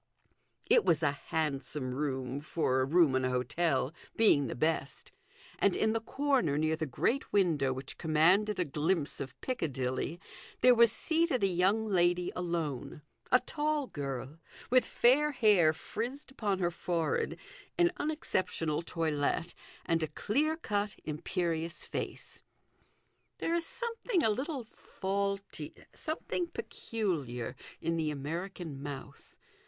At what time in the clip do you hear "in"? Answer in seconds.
3.15-3.23, 5.75-5.93, 27.79-27.97